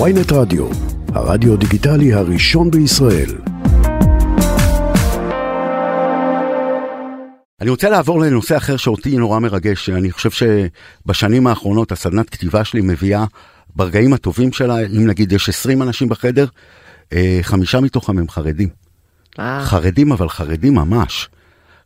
ויינט 0.00 0.32
רדיו, 0.32 0.68
הרדיו 1.08 1.56
דיגיטלי 1.56 2.14
הראשון 2.14 2.70
בישראל. 2.70 3.30
אני 7.60 7.70
רוצה 7.70 7.90
לעבור 7.90 8.20
לנושא 8.20 8.56
אחר 8.56 8.76
שאותי 8.76 9.16
נורא 9.16 9.38
מרגש, 9.38 9.90
אני 9.90 10.10
חושב 10.10 10.30
שבשנים 10.30 11.46
האחרונות 11.46 11.92
הסדנת 11.92 12.30
כתיבה 12.30 12.64
שלי 12.64 12.80
מביאה 12.80 13.24
ברגעים 13.76 14.12
הטובים 14.12 14.52
שלה, 14.52 14.80
אם 14.86 15.06
נגיד 15.06 15.32
יש 15.32 15.48
20 15.48 15.82
אנשים 15.82 16.08
בחדר, 16.08 16.46
אה, 17.12 17.38
חמישה 17.42 17.80
מתוכם 17.80 18.18
הם 18.18 18.28
חרדים. 18.28 18.68
אה. 19.38 19.60
חרדים 19.64 20.12
אבל 20.12 20.28
חרדים 20.28 20.74
ממש. 20.74 21.28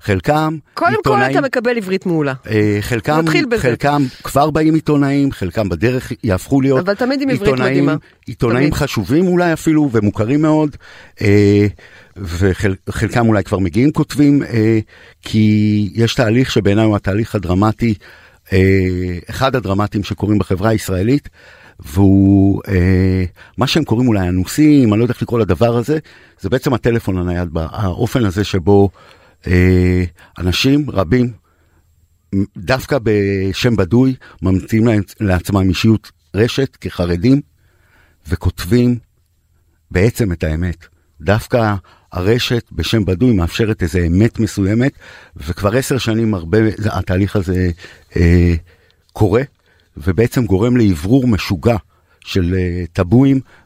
חלקם 0.03 0.57
קודם 0.75 0.91
כל 0.93 0.97
עיתונאים, 0.97 1.31
אתה 1.31 1.41
מקבל 1.41 1.77
עברית 1.77 2.07
מעולה. 2.07 2.35
אה, 2.51 2.79
חלקם. 2.81 3.25
חלקם 3.59 4.03
כבר 4.23 4.51
באים 4.51 4.75
עיתונאים, 4.75 5.33
חלקם 5.33 5.69
בדרך 5.69 6.13
יהפכו 6.25 6.61
להיות 6.61 6.79
אבל 6.79 6.95
תמיד 6.95 7.23
עם 7.23 7.31
עברית 7.31 7.43
עיתונאים, 7.49 7.73
מדהימה. 7.73 7.97
עיתונאים 8.27 8.71
תמיד. 8.71 8.75
חשובים 8.75 9.27
אולי 9.27 9.53
אפילו 9.53 9.89
ומוכרים 9.93 10.43
מאוד, 10.43 10.77
אה, 11.23 11.67
וחלקם 12.17 13.29
אולי 13.29 13.45
כבר 13.45 13.59
מגיעים 13.59 13.93
כותבים, 13.93 14.43
אה, 14.43 14.79
כי 15.23 15.91
יש 15.95 16.15
תהליך 16.15 16.51
שבעיניי 16.51 16.85
הוא 16.85 16.97
התהליך 16.97 17.35
הדרמטי, 17.35 17.95
אה, 18.53 18.59
אחד 19.31 19.57
הדרמטיים 19.57 20.05
שקורים 20.05 20.39
בחברה 20.39 20.71
הישראלית, 20.71 21.29
והוא 21.81 22.63
אה, 22.69 23.25
מה 23.59 23.67
שהם 23.67 23.85
קוראים 23.85 24.09
אולי 24.09 24.29
אנוסים, 24.29 24.93
אני 24.93 24.99
לא 24.99 25.05
יודע 25.05 25.13
איך 25.13 25.23
לקרוא 25.23 25.41
לדבר 25.41 25.77
הזה, 25.77 25.99
זה 26.41 26.49
בעצם 26.49 26.75
הטלפון 26.75 27.19
הנייד, 27.19 27.49
האופן 27.55 28.25
הזה 28.25 28.45
שבו 28.45 28.89
אנשים 30.39 30.91
רבים 30.91 31.33
דווקא 32.57 32.99
בשם 33.03 33.77
בדוי 33.77 34.15
ממציאים 34.43 34.89
לעצמם 35.21 35.69
אישיות 35.69 36.13
רשת 36.35 36.77
כחרדים 36.81 37.41
וכותבים 38.29 38.99
בעצם 39.91 40.33
את 40.33 40.45
האמת. 40.45 40.87
דווקא 41.21 41.75
הרשת 42.13 42.69
בשם 42.73 43.05
בדוי 43.05 43.33
מאפשרת 43.33 43.83
איזו 43.83 43.99
אמת 44.07 44.39
מסוימת 44.39 44.93
וכבר 45.37 45.77
עשר 45.77 45.99
שנים 45.99 46.35
הרבה 46.35 46.59
התהליך 46.93 47.37
הזה 47.37 47.71
אה, 48.17 48.55
קורה 49.13 49.43
ובעצם 49.97 50.47
גורם 50.47 50.77
לאוורור 50.77 51.29
משוגע 51.29 51.77
של 52.21 52.55
אה, 52.59 52.85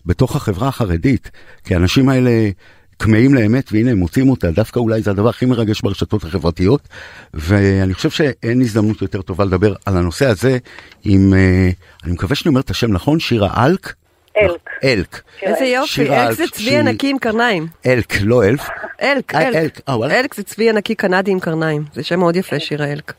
בתוך 0.06 0.36
החברה 0.36 0.69
החרדית 0.69 1.30
כי 1.64 1.75
האנשים 1.75 2.08
האלה 2.08 2.50
כמהים 2.98 3.34
לאמת 3.34 3.73
והנה 3.73 3.91
הם 3.91 3.98
מוצאים 3.98 4.31
אותה 4.31 4.50
דווקא 4.50 4.78
אולי 4.78 5.03
זה 5.03 5.11
הדבר 5.11 5.28
הכי 5.28 5.47
מרגש 5.47 5.81
ברשתות 5.81 6.25
החברתיות 6.25 6.89
ואני 7.34 7.95
חושב 7.95 8.11
שאין 8.11 8.61
הזדמנות 8.61 9.03
יותר 9.03 9.23
טובה 9.23 9.45
לדבר 9.45 9.75
על 9.86 9.97
הנושא 9.97 10.27
הזה 10.27 10.59
עם 11.05 11.34
אה, 11.34 11.70
אני 12.05 12.12
מקווה 12.12 12.36
שאני 12.36 12.48
אומר 12.48 12.61
את 12.61 12.70
השם 12.70 12.92
נכון 12.92 13.20
שירה 13.20 13.67
אלק 13.67 13.95
אלק. 14.42 14.69
אלק 14.84 15.23
איזה 15.42 15.64
יופי, 15.64 15.89
שירה 15.89 16.27
אלק 16.27 16.36
זה 16.36 16.45
צבי 16.53 16.77
ענקי 16.77 17.11
עם 17.11 17.19
קרניים. 17.19 17.67
אלק 17.86 18.14
לא 18.20 18.45
אלף 18.45 18.69
אלק, 19.03 19.34
אה, 19.34 19.48
אלק. 19.48 19.56
אלק, 19.56 19.81
אה. 19.89 20.19
אלק 20.20 20.34
זה 20.34 20.42
צבי 20.42 20.70
ענקי 20.70 20.95
קנדי 20.95 21.31
עם 21.31 21.41
קרניים. 21.41 21.84
זה 21.95 22.03
שם 22.03 22.19
מאוד 22.19 22.36
יפה, 22.36 22.61
שירה 22.61 22.86
אלק. 22.92 23.12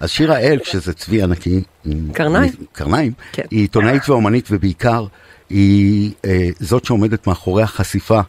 אז 0.00 0.10
שירה 0.10 0.38
אלק 0.38 0.64
שזה 0.64 0.92
צבי 0.92 1.22
ענקי 1.22 1.62
עם 1.84 2.08
קרניים. 2.12 2.52
קרניים 2.72 3.12
כן. 3.32 3.42
היא 3.50 3.60
עיתונאית 3.60 4.08
ואומנית 4.08 4.48
ובעיקר 4.50 5.06
היא 5.50 6.12
אה, 6.24 6.48
זאת 6.60 6.84
שעומדת 6.84 7.26
מאחורי 7.26 7.62
החשיפה 7.62 8.20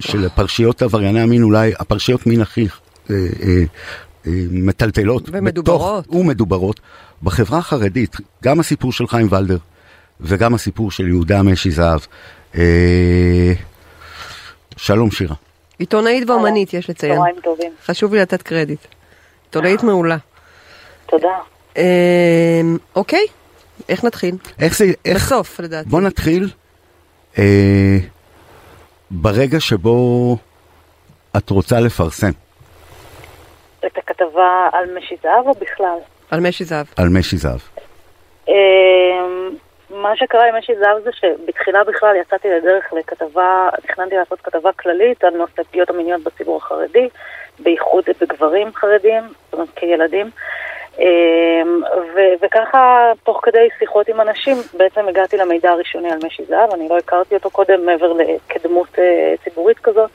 של 0.00 0.28
פרשיות 0.34 0.82
עברייני 0.82 1.20
המין 1.20 1.42
אולי 1.42 1.72
הפרשיות 1.78 2.26
מין 2.26 2.40
הכי 2.40 2.66
אה, 3.10 3.16
אה, 3.42 3.48
אה, 4.26 4.32
מטלטלות 4.50 5.28
ומדוברות. 5.32 6.04
בתוך, 6.04 6.16
ומדוברות 6.16 6.80
בחברה 7.22 7.58
החרדית 7.58 8.16
גם 8.44 8.60
הסיפור 8.60 8.92
של 8.92 9.06
חיים 9.06 9.28
ולדר 9.30 9.58
וגם 10.20 10.54
הסיפור 10.54 10.90
של 10.90 11.08
יהודה 11.08 11.42
משי 11.42 11.70
זהב. 11.70 12.00
אה, 12.58 13.52
שלום 14.76 15.10
שירה. 15.10 15.34
עיתונאית 15.78 16.30
ואומנית, 16.30 16.74
יש 16.74 16.90
לציין. 16.90 17.14
צהריים 17.14 17.36
טובים. 17.42 17.72
חשוב 17.86 18.14
לי 18.14 18.20
לתת 18.20 18.42
קרדיט. 18.42 18.80
עיתונאית 19.44 19.82
מעולה. 19.82 20.16
תודה. 21.06 21.28
אמ, 21.76 21.82
אוקיי, 22.96 23.26
איך 23.88 24.04
נתחיל? 24.04 24.36
איך 24.58 24.78
זה, 24.78 24.92
איך, 25.04 25.26
בסוף, 25.26 25.60
לדעתי. 25.60 25.88
בוא 25.88 26.00
נתחיל 26.00 26.50
אה, 27.38 27.98
ברגע 29.10 29.60
שבו 29.60 30.36
את 31.36 31.50
רוצה 31.50 31.80
לפרסם 31.80 32.30
את 33.86 33.98
הכתבה 33.98 34.68
על 34.72 34.98
משי 34.98 35.16
זהב 35.22 35.46
או 35.46 35.52
בכלל? 35.52 35.98
על 36.30 36.40
משי 36.40 36.64
זהב. 36.64 36.86
על 36.96 37.08
משי 37.08 37.36
זהב. 37.36 37.58
אמ, 38.48 38.54
מה 39.90 40.16
שקרה 40.16 40.48
עם 40.48 40.54
משי 40.58 40.72
זהב 40.78 41.02
זה 41.04 41.10
שבתחילה 41.12 41.84
בכלל 41.84 42.16
יצאתי 42.20 42.48
לדרך 42.48 42.92
לכתבה, 42.92 43.68
תכננתי 43.82 44.14
לעשות 44.16 44.40
כתבה 44.40 44.72
כללית 44.72 45.24
על 45.24 45.34
נושא 45.36 45.62
פגיעות 45.62 45.90
המיניות 45.90 46.22
בציבור 46.22 46.56
החרדי, 46.56 47.08
בייחוד 47.58 48.04
בגברים 48.20 48.74
חרדים, 48.74 49.22
זאת 49.44 49.54
אומרת 49.54 49.68
כילדים. 49.76 50.30
אמ, 50.98 51.82
ו- 52.14 52.44
וככה, 52.44 53.12
תוך 53.24 53.40
כדי 53.42 53.68
שיחות 53.78 54.08
עם 54.08 54.20
אנשים, 54.20 54.56
בעצם 54.76 55.08
הגעתי 55.08 55.36
למידע 55.36 55.70
הראשוני 55.70 56.10
על 56.10 56.18
משי 56.26 56.44
זהב, 56.44 56.72
אני 56.72 56.88
לא 56.88 56.98
הכרתי 56.98 57.34
אותו 57.34 57.50
קודם 57.50 57.86
מעבר 57.86 58.12
לכדמות 58.12 58.98
אה, 58.98 59.34
ציבורית 59.44 59.78
כזאת, 59.78 60.10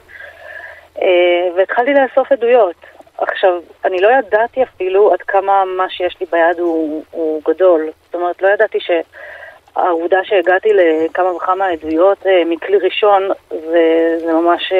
אה, 1.02 1.48
והתחלתי 1.56 1.94
לאסוף 1.94 2.32
עדויות. 2.32 2.74
עכשיו, 3.18 3.60
אני 3.84 4.00
לא 4.00 4.08
ידעתי 4.08 4.62
אפילו 4.62 5.12
עד 5.12 5.22
כמה 5.22 5.64
מה 5.64 5.90
שיש 5.90 6.16
לי 6.20 6.26
ביד 6.32 6.58
הוא, 6.58 7.04
הוא 7.10 7.42
גדול. 7.48 7.90
זאת 8.04 8.14
אומרת, 8.14 8.42
לא 8.42 8.48
ידעתי 8.48 8.78
שהעובדה 8.80 10.18
שהגעתי 10.24 10.68
לכמה 10.72 11.32
וכמה 11.34 11.66
עדויות 11.66 12.26
אה, 12.26 12.42
מכלי 12.46 12.76
ראשון, 12.76 13.28
זה, 13.50 14.16
זה 14.18 14.32
ממש, 14.32 14.72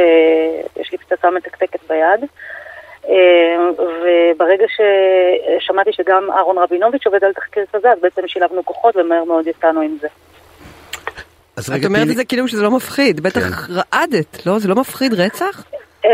יש 0.77 0.93
לי 0.93 0.99
פצצה 0.99 1.31
מתקתקת 1.31 1.81
ביד. 1.89 2.25
אה, 3.09 3.15
וברגע 3.79 4.65
ששמעתי 4.69 5.93
שגם 5.93 6.31
אהרון 6.31 6.59
רבינוביץ' 6.59 7.07
עובד 7.07 7.25
על 7.25 7.33
תחקיר 7.33 7.65
כזה, 7.73 7.93
אז 7.93 7.99
בעצם 8.03 8.23
שילבנו 8.27 8.65
כוחות 8.65 8.97
ומהר 8.97 9.25
מאוד 9.25 9.47
יצאנו 9.47 9.81
עם 9.81 9.97
זה. 10.01 10.09
אז 11.57 11.71
את 11.71 11.75
רגע, 11.75 11.87
אומרת 11.87 12.03
תני 12.03 12.13
את 12.13 12.17
זה 12.17 12.25
כאילו 12.25 12.49
שזה 12.49 12.63
לא 12.63 12.71
מפחיד. 12.71 13.21
בטח 13.21 13.41
כן. 13.41 13.73
רעדת, 13.73 14.47
לא? 14.47 14.59
זה 14.59 14.69
לא 14.69 14.75
מפחיד 14.75 15.15
רצח? 15.15 15.65
אה, 16.05 16.11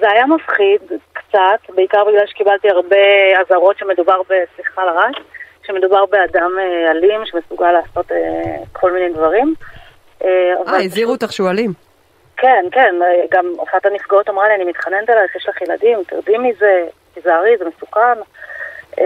זה 0.00 0.10
היה 0.10 0.26
מפחיד 0.26 0.80
קצת, 1.12 1.74
בעיקר 1.74 2.04
בגלל 2.04 2.26
שקיבלתי 2.26 2.70
הרבה 2.70 2.96
אזהרות 3.40 3.78
שמדובר, 3.78 4.22
ב- 4.22 4.44
סליחה 4.56 4.82
על 4.82 4.88
הרעש, 4.88 5.16
שמדובר 5.66 6.06
באדם 6.06 6.50
אה, 6.58 6.90
אלים 6.90 7.20
שמסוגל 7.24 7.72
לעשות 7.72 8.12
אה, 8.12 8.16
כל 8.72 8.92
מיני 8.92 9.12
דברים. 9.12 9.54
אה, 10.24 10.78
הזהירו 10.84 11.12
אותך 11.12 11.32
שועלים. 11.32 11.72
כן, 12.42 12.64
כן, 12.72 12.94
אה, 13.02 13.24
גם 13.30 13.52
אחת 13.68 13.86
הנפגעות 13.86 14.28
אמרה 14.28 14.48
לי, 14.48 14.54
אני 14.54 14.64
מתחננת 14.64 15.10
אלייך, 15.10 15.36
יש 15.36 15.48
לך 15.48 15.62
ילדים, 15.62 15.98
תרדי 16.06 16.38
מזה, 16.38 16.84
תיזהרי, 17.14 17.56
זה 17.58 17.64
מסוכן. 17.64 18.18
אה, 19.00 19.04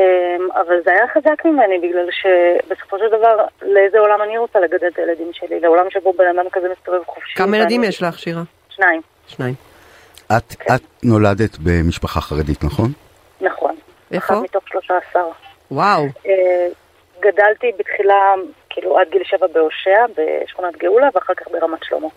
אבל 0.60 0.76
זה 0.84 0.90
היה 0.90 1.08
חזק 1.08 1.44
ממני, 1.44 1.78
בגלל 1.78 2.08
שבסופו 2.10 2.98
של 2.98 3.08
דבר, 3.08 3.36
לאיזה 3.62 3.98
עולם 3.98 4.22
אני 4.22 4.38
רוצה 4.38 4.60
לגדל 4.60 4.86
את 4.88 4.98
הילדים 4.98 5.30
שלי? 5.32 5.60
לעולם 5.60 5.90
שבו 5.90 6.12
בן 6.12 6.38
אדם 6.38 6.50
כזה 6.52 6.66
מסתובב 6.68 7.02
חופשי. 7.06 7.34
כמה 7.36 7.56
ילדים 7.56 7.80
ואני- 7.80 7.88
יש 7.88 8.02
לך, 8.02 8.18
שירה? 8.18 8.42
שניים, 8.68 9.00
שניים. 9.26 9.54
את, 10.36 10.54
את 10.74 10.82
נולדת 11.02 11.58
במשפחה 11.64 12.20
חרדית, 12.20 12.64
נכון? 12.64 12.88
נכון. 13.40 13.74
איפה? 14.12 14.34
אחת 14.34 14.42
מתוך 14.42 14.68
שלושה 14.68 14.94
עשר. 15.10 15.26
וואו. 15.70 16.02
אה, 16.26 16.68
גדלתי 17.20 17.72
בתחילה, 17.78 18.34
כאילו 18.70 18.98
עד 18.98 19.06
גיל 19.10 19.22
שבע 19.24 19.46
בהושע, 19.46 20.04
בשכונת 20.16 20.76
גאולה, 20.76 21.08
ואחר 21.14 21.34
כך 21.34 21.48
ברמת 21.50 21.78
שלמה. 21.84 22.08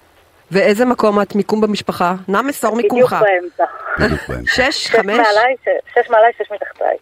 ואיזה 0.52 0.86
מקום 0.86 1.22
את 1.22 1.36
מיקום 1.36 1.62
במשפחה? 1.62 2.16
נא 2.28 2.42
מסור 2.42 2.76
מיקומך. 2.76 3.16
בדיוק 4.00 4.22
באמצע. 4.30 4.52
שש, 4.56 4.88
חמש? 4.88 5.18
שש 5.96 6.10
מעליי, 6.10 6.32
שש 6.38 6.52
מתחתיי. 6.52 6.98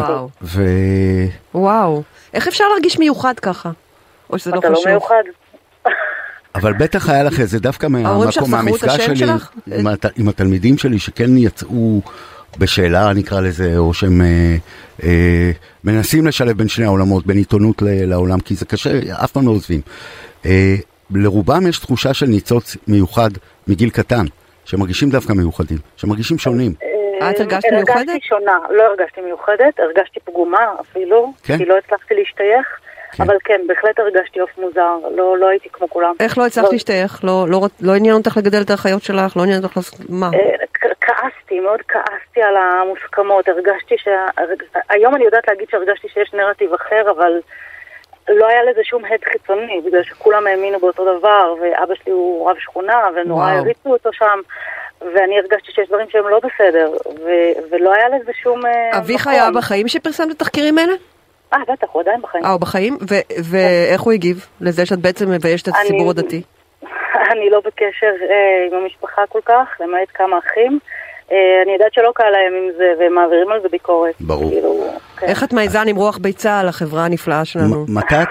וואו. 0.00 0.28
ו... 0.42 0.62
וואו. 1.54 2.02
איך 2.34 2.48
אפשר 2.48 2.64
להרגיש 2.68 2.98
מיוחד 2.98 3.38
ככה? 3.38 3.70
או 4.30 4.38
שזה 4.38 4.50
לא 4.50 4.58
אתה 4.58 4.68
לא 4.68 4.74
חשוב? 4.74 4.88
מיוחד? 4.88 5.22
אבל 6.54 6.72
בטח 6.72 7.08
היה 7.08 7.22
לך 7.22 7.40
איזה 7.40 7.58
דווקא 7.58 7.86
מהמקום, 7.86 8.50
מהמפגש 8.50 9.00
שלי? 9.00 9.32
עם, 9.66 9.86
הת, 9.86 10.06
עם 10.18 10.28
התלמידים 10.28 10.78
שלי 10.78 10.98
שכן 10.98 11.36
יצאו 11.36 12.00
בשאלה 12.58 13.12
נקרא 13.12 13.40
לזה, 13.40 13.78
או 13.78 13.94
שהם 13.94 14.20
אה, 14.22 14.56
אה, 15.02 15.50
מנסים 15.84 16.26
לשלב 16.26 16.58
בין 16.58 16.68
שני 16.68 16.84
העולמות, 16.84 17.26
בין 17.26 17.36
עיתונות 17.36 17.82
ל- 17.82 18.04
לעולם, 18.04 18.40
כי 18.40 18.54
זה 18.54 18.64
קשה, 18.64 18.90
אף 19.24 19.32
פעם 19.32 19.46
לא 19.46 19.50
עוזבים. 19.50 19.80
אה, 20.46 20.74
לרובם 21.14 21.66
יש 21.68 21.78
תחושה 21.78 22.14
של 22.14 22.26
ניצוץ 22.26 22.76
מיוחד 22.88 23.30
מגיל 23.68 23.90
קטן, 23.90 24.24
שמרגישים 24.64 25.10
דווקא 25.10 25.32
מיוחדים, 25.32 25.78
שמרגישים 25.96 26.38
שונים. 26.38 26.72
את 27.30 27.40
הרגשת 27.40 27.64
אה, 27.72 27.76
מיוחדת? 27.76 27.96
הרגשתי 27.96 28.18
שונה, 28.28 28.58
לא 28.70 28.82
הרגשתי 28.82 29.20
מיוחדת, 29.20 29.78
הרגשתי 29.80 30.20
פגומה 30.20 30.66
אפילו, 30.80 31.32
כן? 31.42 31.58
כי 31.58 31.64
לא 31.64 31.74
הצלחתי 31.78 32.14
להשתייך, 32.14 32.66
כן. 33.12 33.22
אבל 33.22 33.36
כן, 33.44 33.60
בהחלט 33.68 33.98
הרגשתי 34.00 34.40
עוף 34.40 34.50
מוזר, 34.58 34.96
לא 35.16 35.38
לא 35.38 35.48
הייתי 35.48 35.68
כמו 35.72 35.90
כולם. 35.90 36.14
איך 36.20 36.38
לא 36.38 36.46
הצלחת 36.46 36.72
להשתייך? 36.72 37.20
לא- 37.24 37.46
לא 37.48 37.60
לא 37.80 37.94
עניין 37.94 38.14
אותך 38.14 38.36
לגדל 38.36 38.62
את 38.62 38.70
האחיות 38.70 39.02
שלך? 39.02 39.36
לא 39.36 39.42
עניין 39.42 39.62
אותך 39.64 39.76
לעשות... 39.76 40.00
מה? 40.08 40.30
אה, 40.34 40.66
כעסתי, 41.00 41.60
מאוד 41.60 41.80
כעסתי 41.88 42.42
על 42.42 42.54
המוסכמות, 42.56 43.48
הרגשתי 43.48 43.94
ש... 43.98 44.08
הרג- 44.38 44.80
היום 44.90 45.14
אני 45.14 45.24
יודעת 45.24 45.48
להגיד 45.48 45.66
שהרגשתי 45.70 46.08
שיש 46.08 46.32
נרטיב 46.34 46.72
אחר, 46.74 47.10
אבל 47.16 47.32
לא 48.28 48.46
היה 48.46 48.62
לזה 48.62 48.80
שום 48.84 49.04
הד 49.04 49.24
חיצוני, 49.24 49.80
בגלל 49.86 50.02
שכולם 50.02 50.46
האמינו 50.46 50.78
באותו 50.80 51.18
דבר, 51.18 51.54
ואבא 51.60 51.94
שלי 51.94 52.12
הוא 52.12 52.50
רב 52.50 52.56
שכונה, 52.58 53.08
ונורא. 53.16 53.50
הריצו 53.50 53.92
אותו 53.92 54.12
שם, 54.12 54.40
ואני 55.00 55.38
הרגשתי 55.38 55.72
שיש 55.72 55.88
דברים 55.88 56.06
שהם 56.10 56.28
לא 56.28 56.38
בסדר, 56.38 56.92
ו- 57.24 57.70
ולא 57.70 57.92
היה 57.92 58.08
לזה 58.08 58.32
שום... 58.42 58.66
אה, 58.66 58.98
אביך 58.98 59.20
מקום. 59.20 59.32
היה 59.32 59.50
בחיים 59.50 59.88
שפרסם 59.88 60.30
את 60.30 60.34
התחקירים 60.34 60.78
האלה? 60.78 60.92
אה, 61.52 61.58
בטח, 61.68 61.86
הוא 61.92 62.02
עדיין 62.02 62.20
בחיים. 62.22 62.44
אה, 62.44 62.50
הוא 62.50 62.60
בחיים? 62.60 62.98
ואיך 63.50 64.00
הוא 64.00 64.12
הגיב 64.12 64.46
לזה 64.60 64.86
שאת 64.86 64.98
בעצם 64.98 65.30
מביישת 65.30 65.68
את 65.68 65.74
הציבור 65.80 66.10
הדתי? 66.10 66.42
אני 67.32 67.50
לא 67.50 67.60
בקשר 67.64 68.12
אה, 68.30 68.66
עם 68.70 68.82
המשפחה 68.82 69.22
כל 69.28 69.40
כך, 69.44 69.80
למעט 69.80 70.08
כמה 70.14 70.38
אחים. 70.38 70.72
אה, 70.72 71.01
אני 71.64 71.72
יודעת 71.72 71.94
שלא 71.94 72.12
קל 72.14 72.30
להם 72.30 72.54
עם 72.54 72.70
זה, 72.76 72.92
והם 72.98 73.14
מעבירים 73.14 73.52
על 73.52 73.60
זה 73.62 73.68
ביקורת. 73.68 74.14
ברור. 74.20 74.50
כאילו, 74.50 74.84
כן. 75.16 75.26
איך 75.26 75.44
את 75.44 75.52
מעיזה 75.52 75.78
למרוח 75.86 76.18
ביצה 76.18 76.60
על 76.60 76.68
החברה 76.68 77.04
הנפלאה 77.04 77.44
שלנו? 77.44 77.84
מתי 77.88 78.14
את, 78.22 78.28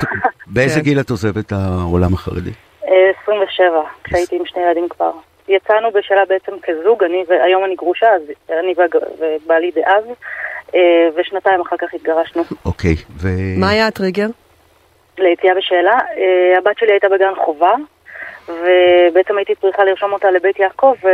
באיזה 0.48 0.76
כן. 0.76 0.82
גיל 0.82 1.00
את 1.00 1.10
עוזבת 1.10 1.46
את 1.46 1.52
העולם 1.52 2.14
החרדי? 2.14 2.52
אה, 2.88 3.12
27, 3.24 3.82
כשהייתי 4.04 4.36
עם 4.36 4.46
שני 4.46 4.62
ילדים 4.62 4.88
כבר. 4.90 5.12
יצאנו 5.48 5.92
בשלה 5.92 6.26
בעצם 6.30 6.52
כזוג, 6.64 7.04
אני 7.04 7.24
והיום 7.28 7.66
אני 7.66 7.76
גרושה, 7.76 8.08
אז 8.16 8.22
אני 8.60 8.74
ובעלי 9.20 9.72
דאז, 9.76 10.04
אה, 10.76 11.08
ושנתיים 11.16 11.62
אחר 11.62 11.76
כך 11.78 11.94
התגרשנו. 11.94 12.44
אוקיי, 12.66 12.96
ו... 13.22 13.28
מה 13.60 13.70
היה 13.70 13.88
הטריגר? 13.88 14.28
ליציאה 15.18 15.56
בשאלה. 15.56 15.92
אה, 16.18 16.58
הבת 16.58 16.78
שלי 16.78 16.92
הייתה 16.92 17.10
בגן 17.10 17.34
חובה, 17.46 17.74
ובעצם 18.62 19.38
הייתי 19.38 19.54
צריכה 19.62 19.84
לרשום 19.84 20.14
אותה 20.14 20.32
לבית 20.32 20.60
יעקב, 20.60 20.94
אה, 21.06 21.12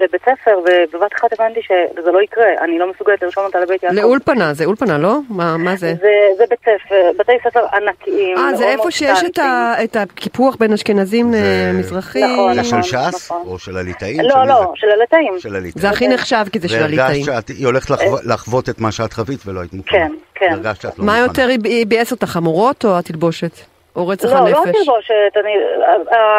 לבית 0.00 0.20
ספר, 0.22 0.58
ובבת 0.58 1.12
אחת 1.18 1.32
הבנתי 1.32 1.60
שזה 1.62 2.10
לא 2.12 2.22
יקרה, 2.22 2.44
אני 2.64 2.78
לא 2.78 2.90
מסוגלת 2.94 3.22
לרשום 3.22 3.44
אותה 3.44 3.60
לבית 3.60 3.82
יעקב. 3.82 3.96
לאולפנה, 3.96 4.54
זה 4.54 4.64
אולפנה, 4.64 4.98
לא? 4.98 5.18
מה 5.28 5.56
מה 5.56 5.76
זה? 5.76 5.94
זה, 6.00 6.08
זה 6.38 6.44
בית 6.50 6.58
ספר, 6.60 7.10
בתי 7.18 7.32
ספר 7.44 7.60
ענקיים. 7.74 8.36
אה, 8.38 8.54
זה 8.56 8.64
איפה 8.68 8.90
שיש 8.90 9.24
את 9.24 9.38
ה-. 9.38 9.74
את 9.84 9.96
הקיפוח 9.96 10.56
בין 10.56 10.72
אשכנזים 10.72 11.32
זה- 11.32 11.70
למזרחים. 11.72 12.24
נכון, 12.32 12.54
זה 12.54 12.60
נכון. 12.60 12.82
של 12.82 12.96
ש"ס? 13.10 13.26
נכון. 13.30 13.42
או 13.46 13.58
של 13.58 13.76
הליטאים? 13.76 14.20
לא, 14.20 14.30
של 14.30 14.48
לא, 14.48 14.54
זה? 14.60 14.64
של 14.74 14.90
הליטאים. 14.90 15.34
של 15.38 15.56
הליטאים. 15.56 15.82
זה 15.82 15.88
הכי 15.90 16.08
נחשב 16.08 16.44
כי 16.52 16.58
זה 16.60 16.68
של 16.68 16.74
והרגשת 16.74 16.98
הליטאים. 17.00 17.24
שאת- 17.24 17.48
היא 17.48 17.66
הולכת 17.66 17.90
לחוות- 17.90 18.24
לחוות 18.26 18.68
את 18.68 18.80
מה 18.80 18.92
שאת 18.92 19.12
חווית 19.12 19.40
ולא 19.46 19.60
היית 19.60 19.72
מוכנה. 19.72 19.98
כן, 19.98 20.12
כן. 20.34 20.52
הרגשת 20.52 20.80
שאת 20.82 20.98
לא 20.98 21.04
מה. 21.04 21.18
יותר 21.18 21.48
ביאס 21.88 22.12
אותך, 22.12 22.36
המורות 22.36 22.84
או 22.84 22.98
התלבושת? 22.98 23.75
או 23.96 24.08
רצח 24.08 24.28
לא, 24.28 24.32
לא 24.32 24.46
הנפש? 24.46 24.58
התלבושת, 24.58 25.32
אני, 25.36 25.52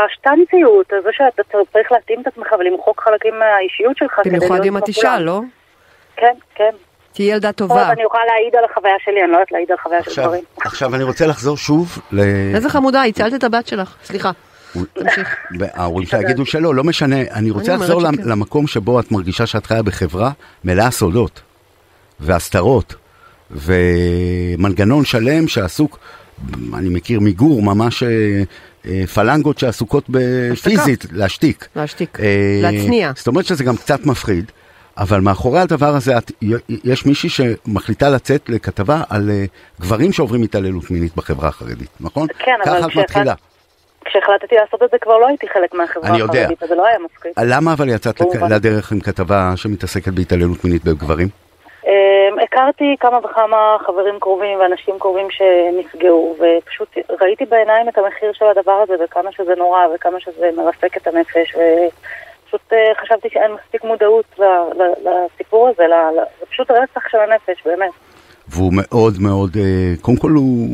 השטנציות, 0.05 0.87
זה 1.03 1.09
שאתה 1.11 1.41
צריך 1.73 1.91
להתאים 1.91 2.21
את 2.21 2.27
עצמך 2.27 2.47
ולמחוק 2.59 3.01
חלקים 3.01 3.39
מהאישיות 3.39 3.97
שלך. 3.97 4.19
כדי 4.23 4.37
במיוחד 4.37 4.65
אם 4.65 4.77
את 4.77 4.87
אישה. 4.87 5.19
לא? 5.19 5.41
כן, 6.15 6.33
כן. 6.55 6.71
תהיי 7.13 7.31
ילדה 7.31 7.51
טוב, 7.51 7.69
טובה. 7.69 7.91
אני 7.91 8.05
אוכל 8.05 8.17
להעיד 8.27 8.55
על 8.55 8.65
החוויה 8.71 8.95
שלי, 8.99 9.23
אני 9.23 9.31
לא 9.31 9.35
יודעת 9.35 9.51
להעיד 9.51 9.71
על 9.71 9.77
חוויה 9.77 10.03
של 10.03 10.09
עכשיו, 10.09 10.23
גברים. 10.23 10.43
עכשיו 10.65 10.95
אני 10.95 11.03
רוצה 11.03 11.27
לחזור 11.27 11.57
שוב 11.57 11.97
ל... 12.11 12.19
איזה 12.55 12.69
חמודה, 12.69 13.03
הצלת 13.03 13.33
את 13.33 13.43
הבת 13.43 13.67
שלך. 13.67 13.95
סליחה, 14.03 14.31
תמשיך. 14.93 15.35
ההורים 15.73 16.07
שלה 16.07 16.21
יגידו 16.21 16.45
שלא, 16.45 16.75
לא 16.75 16.83
משנה. 16.83 17.15
אני 17.35 17.51
רוצה 17.51 17.73
לחזור. 17.73 18.01
למקום 18.25 18.67
שבו 18.67 18.99
את 18.99 19.11
מרגישה 19.11 19.45
שאת 19.45 19.65
חיה 19.65 19.83
בחברה 19.83 20.31
מלאה 20.63 20.91
סודות 20.91 21.41
והסתרות 22.19 22.95
ומנגנון 23.51 25.05
שלם 25.05 25.47
שעסוק, 25.47 25.99
אני 26.77 26.89
מכיר 26.89 27.19
מיגור, 27.19 27.61
ממש 27.61 28.03
אה, 28.03 28.09
אה, 28.85 29.07
פלנגות 29.07 29.59
שעסוקות 29.59 30.03
בפיזית, 30.09 31.05
להשתיק. 31.11 31.67
להשתיק, 31.75 32.19
אה, 32.19 32.59
להצניע. 32.61 33.11
זאת 33.15 33.27
אומרת 33.27 33.45
שזה 33.45 33.63
גם 33.63 33.77
קצת 33.77 34.05
מפחיד, 34.05 34.51
אבל 34.97 35.19
מאחורי 35.19 35.59
הדבר 35.59 35.95
הזה 35.95 36.17
את, 36.17 36.31
יש 36.83 37.05
מישהי 37.05 37.29
שמחליטה 37.29 38.09
לצאת 38.09 38.49
לכתבה 38.49 39.01
על 39.09 39.31
גברים 39.81 40.13
שעוברים 40.13 40.43
התעללות 40.43 40.91
מינית 40.91 41.15
בחברה 41.15 41.49
החרדית, 41.49 41.89
נכון? 41.99 42.27
כן, 42.39 42.55
אבל 42.65 42.79
ככה 42.79 42.87
את 42.87 42.95
מתחילה. 42.95 43.33
כשהחלטתי 44.05 44.55
לעשות 44.55 44.83
את 44.83 44.89
זה 44.91 44.97
כבר 45.01 45.17
לא 45.17 45.27
הייתי 45.27 45.47
חלק 45.53 45.73
מהחברה 45.73 46.09
אני 46.09 46.17
יודע. 46.17 46.39
החרדית, 46.39 46.63
אז 46.63 46.69
זה 46.69 46.75
לא 46.75 46.85
היה 46.85 46.97
מפחיד. 47.05 47.31
למה 47.37 47.73
אבל 47.73 47.89
יצאת. 47.89 48.21
לדרך 48.49 48.91
עם 48.91 48.99
כתבה 48.99 49.53
שמתעסקת 49.55 50.13
בהתעללות 50.13 50.65
מינית 50.65 50.83
בגברים? 50.83 51.27
אמ, 52.27 52.39
הכרתי 52.39 52.95
כמה 52.99 53.17
וכמה 53.17 53.77
חברים 53.85 54.19
קרובים 54.19 54.59
ואנשים 54.59 54.99
קרובים 54.99 55.27
שנפגעו, 55.29 56.35
ופשוט 56.39 56.97
ראיתי 57.21 57.45
בעיניים 57.45 57.89
את 57.89 57.97
המחיר 57.97 58.33
של 58.33 58.45
הדבר 58.45 58.83
הזה 58.83 58.93
וכמה 59.03 59.31
שזה 59.31 59.53
נורא 59.57 59.79
וכמה 59.95 60.19
שזה 60.19 60.49
מרסק 60.57 60.97
את 60.97 61.07
הנפש, 61.07 61.55
ופשוט 61.55 62.73
אה, 62.73 62.91
חשבתי 63.01 63.29
שאין 63.31 63.51
מספיק 63.51 63.83
מודעות 63.83 64.39
לסיפור 65.05 65.67
הזה, 65.67 65.83
זה 66.39 66.45
פשוט 66.49 66.71
רצח 66.71 67.09
של 67.09 67.17
הנפש, 67.17 67.63
באמת. 67.65 67.91
והוא 68.47 68.71
מאוד 68.75 69.13
מאוד, 69.19 69.57
אה, 69.57 69.93
קודם 70.01 70.17
כל 70.17 70.31
הוא 70.31 70.67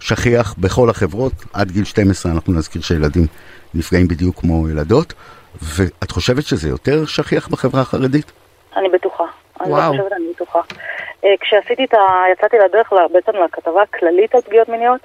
שכיח 0.00 0.54
בכל 0.58 0.90
החברות, 0.90 1.32
עד 1.52 1.70
גיל 1.70 1.84
12 1.84 2.32
אנחנו 2.32 2.52
נזכיר 2.52 2.82
שילדים 2.82 3.26
נפגעים 3.74 4.08
בדיוק 4.08 4.40
כמו 4.40 4.68
ילדות, 4.68 5.12
ואת 5.62 6.10
חושבת 6.10 6.42
שזה 6.42 6.68
יותר 6.68 7.06
שכיח 7.06 7.48
בחברה 7.48 7.80
החרדית? 7.80 8.32
אני 8.76 8.88
בטוחה. 8.88 9.24
אני 9.62 9.72
לא. 9.72 9.76
חושבת, 9.76 10.12
אני 10.12 10.24
בטוחה. 10.34 10.60
אה, 11.24 11.34
כשעשיתי 11.40 11.84
את 11.84 11.94
ה... 11.94 12.24
יצאתי 12.32 12.58
לדרך 12.58 12.92
בעצם 13.12 13.32
לכתבה 13.36 13.82
הכללית 13.82 14.34
על 14.34 14.40
פגיעות 14.40 14.68
מיניות, 14.68 15.00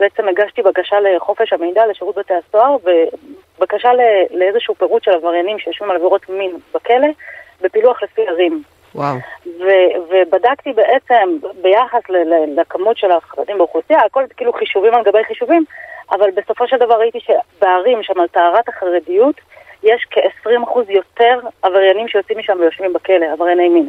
בעצם 0.00 0.28
הגשתי 0.28 0.62
בקשה 0.62 0.96
לחופש 1.00 1.52
המידע 1.52 1.86
לשירות 1.86 2.18
בתי 2.18 2.34
הסוהר, 2.34 2.76
ובקשה 3.58 3.90
לאיזשהו 4.30 4.74
פירוט 4.74 5.04
של 5.04 5.10
עבריינים 5.10 5.58
שיושבים 5.58 5.90
על 5.90 5.96
עבירות 5.96 6.28
מין 6.28 6.56
בכלא, 6.74 7.08
בפילוח 7.60 8.02
לפי 8.02 8.28
ערים. 8.28 8.62
וואו. 8.94 9.16
ו- 9.46 10.00
ובדקתי 10.10 10.72
בעצם 10.72 11.36
ביחס 11.62 12.00
ל- 12.08 12.34
ל- 12.34 12.60
לכמות 12.60 12.96
של 12.96 13.10
החרדים 13.10 13.58
באוכלוסייה, 13.58 14.00
הכל 14.06 14.24
כאילו 14.36 14.52
חישובים 14.52 14.94
על 14.94 15.02
גבי 15.02 15.24
חישובים, 15.24 15.64
אבל 16.12 16.30
בסופו 16.30 16.68
של 16.68 16.76
דבר 16.76 16.94
ראיתי 16.94 17.18
שבערים 17.20 18.02
שם 18.02 18.20
על 18.20 18.26
טהרת 18.26 18.68
החרדיות, 18.68 19.34
יש 19.82 20.06
כ-20% 20.10 20.78
יותר 20.88 21.40
עבריינים 21.62 22.08
שיוצאים 22.08 22.38
משם 22.38 22.52
ויושבים 22.60 22.92
בכלא, 22.92 23.26
עברייני 23.32 23.68
מין. 23.68 23.88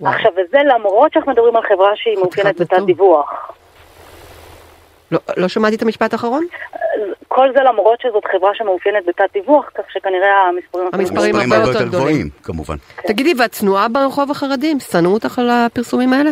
וואו. 0.00 0.12
עכשיו, 0.14 0.32
וזה 0.32 0.58
למרות 0.64 1.12
שאנחנו 1.12 1.32
מדברים 1.32 1.56
על 1.56 1.62
חברה 1.62 1.90
שהיא 1.96 2.18
מאופיינת 2.18 2.60
בתת. 2.60 2.82
דיווח. 2.86 3.52
לא- 5.12 5.18
לא 5.36 5.48
שמעתי 5.48 5.76
את 5.76 5.82
המשפט 5.82 6.12
האחרון? 6.12 6.46
כל 7.28 7.48
זה 7.56 7.62
למרות 7.62 8.00
שזאת 8.00 8.24
חברה 8.32 8.50
שמאופיינת 8.54 9.04
בתת 9.06 9.32
דיווח, 9.32 9.70
כך 9.74 9.84
שכנראה 9.92 10.48
המספרים... 10.48 10.88
המספרים 10.92 11.34
הרבה 11.52 11.56
יותר 11.70 11.86
גדולים. 11.88 12.28
כמובן. 12.42 12.74
תגידי, 13.06 13.34
ואת 13.38 13.52
צנועה 13.52 13.88
ברחוב 13.88 14.30
החרדים? 14.30 14.80
שנאו 14.80 15.10
אותך 15.14 15.38
על 15.38 15.50
הפרסומים 15.50 16.12
האלה? 16.12 16.30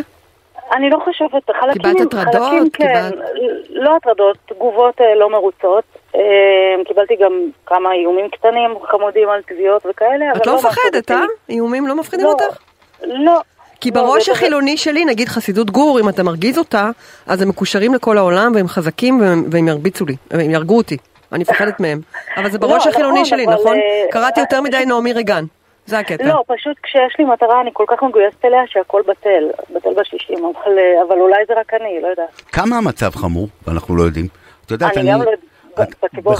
אני 0.71 0.89
לא 0.89 0.97
חושבת, 1.03 1.43
חלקים, 1.61 1.81
קיבלת 1.81 2.01
הטרדות? 2.13 2.33
חלקים 2.49 2.69
כן, 2.69 3.09
קיבלת- 3.09 3.25
לא 3.69 3.95
הטרדות, 3.95 4.37
תגובות 4.45 5.01
אה, 5.01 5.15
לא 5.15 5.29
מרוצות. 5.29 5.83
אה, 6.17 6.83
קיבלתי 6.85 7.15
גם 7.15 7.31
כמה 7.65 7.93
איומים 7.93 8.29
קטנים, 8.29 8.71
חמודים 8.91 9.29
על 9.29 9.41
תביעות 9.41 9.85
וכאלה, 9.89 10.31
אבל 10.31 10.41
את 10.41 10.47
לא 10.47 10.55
משהו 10.55 10.69
מפחדת, 10.69 11.11
אה? 11.11 11.21
איומים 11.49 11.87
לא 11.87 11.95
מפחידים 11.95 12.25
לא, 12.25 12.31
אותך? 12.31 12.57
לא. 13.03 13.41
כי 13.81 13.91
לא, 13.91 14.01
בראש 14.01 14.25
זה- 14.25 14.31
החילוני 14.31 14.77
שלי, 14.77 15.05
נגיד 15.05 15.27
חסידות 15.27 15.71
גור, 15.71 15.99
אם 15.99 16.09
אתה 16.09 16.23
מרגיז 16.23 16.57
אותה, 16.57 16.89
אז 17.27 17.41
הם 17.41 17.49
מקושרים 17.49 17.93
לכל 17.93 18.17
העולם 18.17 18.51
והם 18.55 18.67
חזקים 18.67 19.21
והם, 19.21 19.43
והם 19.51 19.67
ירביצו 19.67 20.05
לי, 20.05 20.15
הם 20.31 20.49
יהרגו 20.49 20.77
אותי. 20.77 20.97
אני 21.31 21.41
מפחדת 21.41 21.79
מהם. 21.79 22.01
אבל 22.37 22.49
זה 22.49 22.59
בראש 22.59 22.85
לא, 22.85 22.91
החילוני 22.91 23.13
נכון, 23.13 23.25
שלי, 23.25 23.45
אבל, 23.45 23.53
נכון? 23.53 23.75
אה, 23.75 24.05
קראתי 24.11 24.39
יותר 24.39 24.55
אה, 24.55 24.61
מדי 24.61 24.85
נעמי 24.85 25.13
רגן. 25.13 25.43
זה 25.85 25.99
הקטע. 25.99 26.23
לא, 26.27 26.43
פשוט 26.47 26.77
כשיש 26.83 27.15
לי 27.19 27.25
מטרה 27.25 27.61
אני 27.61 27.69
כל 27.73 27.83
כך 27.87 28.03
מגויסת 28.03 28.45
אליה 28.45 28.61
שהכל 28.67 29.01
בטל, 29.07 29.43
בטל 29.75 29.89
בשישים, 29.93 30.37
אבל, 30.37 30.79
אה, 30.79 31.03
אבל 31.07 31.19
אולי 31.19 31.43
זה 31.47 31.53
רק 31.59 31.73
אני, 31.73 31.99
לא 32.01 32.07
יודעת. 32.07 32.41
כמה 32.51 32.77
המצב 32.77 33.09
חמור, 33.15 33.47
ואנחנו 33.67 33.95
לא 33.95 34.03
יודעים. 34.03 34.27
את 34.65 34.71
יודעת, 34.71 34.97
אני 34.97 35.11
גם 35.11 35.17
לא 35.21 35.23
יודעת, 35.23 35.39
את- 35.83 35.95
בציבור. 36.03 36.35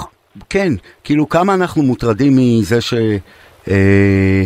כן, 0.50 0.74
כאילו 1.04 1.30
כמה 1.30 1.54
אנחנו 1.54 1.84
מוטרדים 1.84 2.34
מזה 2.38 2.82
ש... 2.82 2.94
אה, 3.70 4.44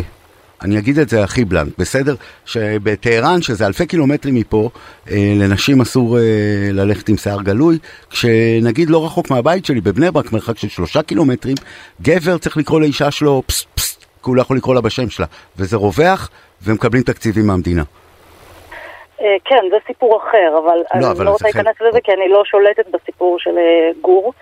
אני 0.62 0.78
אגיד 0.78 0.98
את 0.98 1.08
זה 1.08 1.24
הכי 1.24 1.44
בלנק, 1.44 1.72
בסדר? 1.78 2.14
שבטהרן, 2.44 3.42
שזה 3.42 3.66
אלפי 3.66 3.86
קילומטרים 3.86 4.34
מפה, 4.34 4.70
אה, 5.10 5.32
לנשים 5.36 5.80
אסור 5.80 6.18
אה, 6.18 6.22
ללכת 6.72 7.08
עם 7.08 7.16
שיער 7.16 7.42
גלוי, 7.42 7.78
כשנגיד 8.10 8.90
לא 8.90 9.06
רחוק 9.06 9.30
מהבית 9.30 9.64
שלי, 9.64 9.80
בבני 9.80 10.10
ברק, 10.10 10.32
מרחק 10.32 10.58
של 10.58 10.68
שלושה 10.68 11.02
קילומטרים, 11.02 11.56
גבר 12.02 12.38
צריך 12.38 12.56
לקרוא 12.56 12.80
לאישה 12.80 13.10
שלו 13.10 13.42
פסט 13.46 13.66
פסט, 13.74 14.00
כי 14.00 14.06
הוא 14.22 14.36
לא 14.36 14.42
יכול 14.42 14.56
לקרוא 14.56 14.74
לה 14.74 14.80
בשם 14.80 15.10
שלה, 15.10 15.26
וזה 15.56 15.76
רווח, 15.76 16.28
ומקבלים 16.62 17.02
תקציבים 17.02 17.46
מהמדינה. 17.46 17.82
אה, 19.22 19.36
כן, 19.44 19.64
זה 19.70 19.76
סיפור 19.86 20.16
אחר, 20.16 20.58
אבל 20.58 20.82
אני 20.94 21.04
אבל 21.10 21.24
לא 21.24 21.30
רוצה 21.30 21.44
להיכנס 21.44 21.80
לזה 21.80 22.00
כי 22.00 22.12
אני 22.12 22.28
לא 22.28 22.44
שולטת 22.44 22.88
בסיפור 22.88 23.38
של 23.38 23.58
אה, 23.58 23.90
גור, 24.00 24.32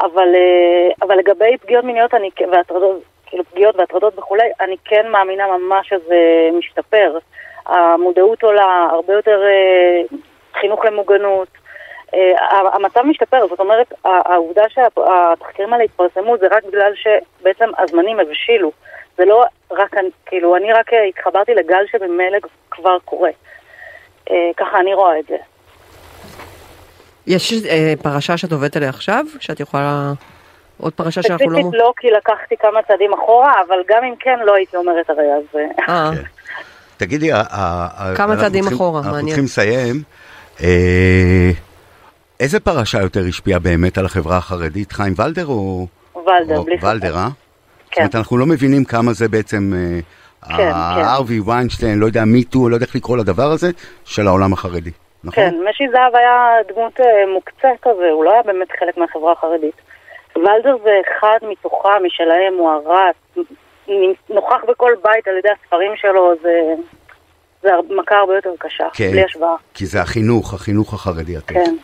אבל, 0.00 0.34
אה, 0.34 1.06
אבל 1.06 1.16
לגבי 1.16 1.56
פגיעות 1.60 1.84
מיניות 1.84 2.14
אני, 2.14 2.30
והטרדות, 2.52 3.02
כאילו 3.26 3.44
פגיעות 3.44 3.76
והטרדות 3.76 4.18
וכולי, 4.18 4.50
אני 4.60 4.76
כן 4.84 5.08
מאמינה 5.10 5.44
ממש 5.58 5.88
שזה 5.88 6.50
משתפר. 6.58 7.18
המודעות 7.66 8.42
עולה, 8.42 8.88
הרבה 8.92 9.12
יותר 9.12 9.42
אה, 9.42 10.16
חינוך 10.60 10.84
למוגנות. 10.84 11.48
אה, 12.14 12.32
המצב 12.72 13.02
משתפר, 13.02 13.46
זאת 13.48 13.60
אומרת, 13.60 13.92
העובדה 14.04 14.62
שהתחקירים 14.68 15.72
האלה 15.72 15.84
התפרסמו 15.84 16.38
זה 16.38 16.46
רק 16.50 16.64
בגלל 16.64 16.92
שבעצם 16.94 17.70
הזמנים 17.78 18.20
הבשילו. 18.20 18.72
זה 19.16 19.24
לא 19.24 19.44
רק, 19.70 19.96
כאילו, 20.26 20.56
אני 20.56 20.72
רק 20.72 20.90
התחברתי 21.08 21.54
לגל 21.54 21.84
שבמילא 21.92 22.38
כבר 22.70 22.98
קורה. 23.04 23.30
אה, 24.30 24.50
ככה 24.56 24.80
אני 24.80 24.94
רואה 24.94 25.18
את 25.18 25.24
זה. 25.28 25.36
יש 27.26 27.52
אה, 27.52 27.94
פרשה 28.02 28.36
שאת 28.36 28.52
עובדת 28.52 28.76
עליה 28.76 28.88
עכשיו, 28.88 29.24
שאת 29.40 29.60
יכולה... 29.60 30.12
עוד 30.80 30.92
פרשה 30.92 31.22
שאנחנו 31.22 31.50
לא... 31.50 31.58
ספציפית 31.58 31.80
לא, 31.80 31.92
כי 31.96 32.08
לקחתי 32.10 32.54
כמה 32.56 32.82
צעדים 32.88 33.12
אחורה, 33.12 33.52
אבל 33.68 33.76
גם 33.88 34.04
אם 34.04 34.14
כן, 34.20 34.38
לא 34.44 34.54
הייתי 34.54 34.76
אומרת 34.76 35.10
הרי, 35.10 35.22
אז... 35.22 35.58
אה, 35.58 35.94
אה, 35.94 36.10
כן. 36.14 36.22
תגידי, 36.96 37.30
כמה 37.30 38.12
אנחנו 38.18 38.36
צעדים 38.36 38.66
אחורה, 38.66 38.98
אנחנו 38.98 39.12
מעניין. 39.12 39.26
צריכים 39.26 39.44
לסיים. 39.44 40.02
איזה 42.40 42.60
פרשה 42.60 43.00
יותר 43.02 43.20
השפיעה 43.28 43.58
באמת 43.58 43.98
על 43.98 44.04
החברה 44.04 44.36
החרדית? 44.36 44.92
חיים 44.92 45.14
ולדר 45.18 45.46
או... 45.46 45.86
ולדר, 46.16 46.62
בלי 46.62 46.78
ספק. 46.78 46.86
ולדר, 46.86 47.16
אה? 47.16 47.28
זאת 47.28 47.34
כן. 47.90 48.00
אומרת, 48.00 48.14
אנחנו 48.14 48.38
לא 48.38 48.46
מבינים 48.46 48.84
כמה 48.84 49.12
זה 49.12 49.28
בעצם... 49.28 49.72
כן. 50.56 50.70
הארווי 50.74 51.40
ויינשטיין, 51.40 51.98
לא 51.98 52.06
יודע, 52.06 52.24
מיטו, 52.24 52.68
לא 52.68 52.74
יודע 52.76 52.86
איך 52.86 52.96
לקרוא 52.96 53.16
לדבר 53.16 53.50
הזה, 53.50 53.70
של 54.04 54.26
העולם 54.26 54.52
החרדי. 54.52 54.90
נכון? 55.24 55.44
כן, 55.44 55.54
משי 55.70 55.84
זהב 55.92 56.14
היה 56.16 56.38
דמות 56.74 57.00
אה, 57.00 57.06
מוקצה 57.34 57.68
כזה, 57.82 58.10
הוא 58.12 58.24
לא 58.24 58.32
היה 58.32 58.42
באמת 58.42 58.68
חלק 58.80 58.96
מהחברה 58.96 59.32
החרדית. 59.32 59.74
ולדר 60.36 60.76
זה 60.84 60.90
אחד 61.18 61.38
מתוכם, 61.50 61.88
משלהם, 62.06 62.54
הוא 62.58 62.70
הרץ, 62.70 63.46
נוכח 64.30 64.60
בכל 64.68 64.90
בית 65.04 65.28
על 65.28 65.34
ידי 65.38 65.48
הספרים 65.62 65.92
שלו, 65.96 66.32
זה, 66.42 66.60
זה 67.62 67.68
מכה 68.02 68.14
הרבה 68.16 68.34
יותר 68.34 68.50
קשה, 68.58 68.84
כן. 68.94 69.10
בלי 69.10 69.24
השוואה. 69.24 69.54
כי 69.74 69.86
זה 69.86 70.00
החינוך, 70.02 70.54
החינוך 70.54 70.94
החרדי. 70.94 71.36
את 71.36 71.42
כן, 71.46 71.74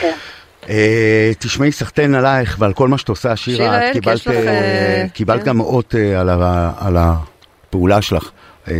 כן. 0.00 0.12
אה, 0.68 1.30
תשמעי 1.38 1.72
סחטיין 1.72 2.14
עלייך 2.14 2.56
ועל 2.58 2.72
כל 2.72 2.88
מה 2.88 2.98
שאת 2.98 3.08
עושה, 3.08 3.36
שירה, 3.36 3.56
שירה 3.56 3.88
את 3.88 3.92
קיבלת, 3.92 4.28
אה, 4.28 5.04
קיבלת 5.14 5.40
כן. 5.42 5.46
גם 5.48 5.60
אות 5.60 5.94
אה, 5.94 6.20
על 6.20 6.28
ה- 6.30 6.70
על 6.86 6.96
הפעולה 7.72 8.02
שלך. 8.02 8.30
אה, 8.68 8.74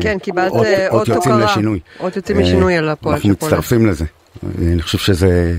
כן, 0.00 0.18
קיבלת 0.18 0.50
אות- 0.52 0.66
אה, 0.66 0.88
אות 0.90 1.08
יוצאים 1.08 1.34
הוקרה. 1.34 1.50
לשינוי. 1.50 1.80
אות 2.00 2.16
יוצאים 2.16 2.38
אה, 2.38 2.42
לשינוי 2.42 2.76
על 2.76 2.88
הפועל 2.88 3.14
אנחנו 3.14 3.28
של 3.30 3.34
פועל. 3.36 3.52
מצטרפים 3.52 3.86
לזה. 3.86 4.04
אה, 4.44 4.72
אני 4.72 4.82
חושב 4.82 4.98
שזה... 4.98 5.56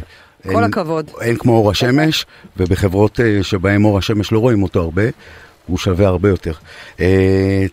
כל 0.54 0.64
הכבוד. 0.64 1.12
אין 1.22 1.38
כמו 1.38 1.54
אור 1.58 1.72
השמש, 1.72 2.26
ובחברות 2.58 3.20
שבהן 3.42 3.84
אור 3.86 3.98
השמש 3.98 4.32
לא 4.32 4.40
רואים 4.40 4.64
אותו 4.64 4.82
הרבה, 4.82 5.04
הוא 5.68 5.78
שווה 5.78 6.08
הרבה 6.08 6.30
יותר. 6.30 6.52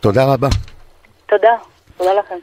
תודה 0.00 0.24
רבה. 0.24 0.48
תודה, 1.30 1.48
תודה 1.98 2.10
לכם. 2.18 2.34